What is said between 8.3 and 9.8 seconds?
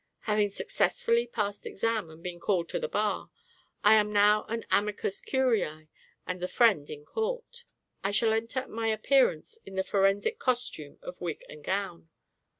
enter my appearance in